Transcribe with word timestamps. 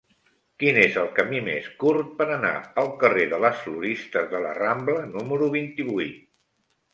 Quin 0.61 0.77
és 0.83 0.95
el 1.01 1.09
camí 1.19 1.41
més 1.47 1.67
curt 1.83 2.09
per 2.21 2.27
anar 2.35 2.53
al 2.83 2.89
carrer 3.03 3.27
de 3.35 3.39
les 3.45 3.61
Floristes 3.67 4.27
de 4.33 4.43
la 4.47 4.55
Rambla 4.61 5.05
número 5.13 5.53
vint-i-vuit? 5.59 6.19